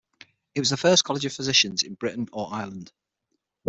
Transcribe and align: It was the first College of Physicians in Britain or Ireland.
It 0.55 0.59
was 0.61 0.71
the 0.71 0.77
first 0.77 1.03
College 1.03 1.25
of 1.25 1.33
Physicians 1.33 1.83
in 1.83 1.93
Britain 1.93 2.27
or 2.33 2.51
Ireland. 2.51 2.91